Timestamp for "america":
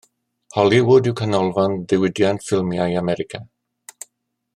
3.03-3.43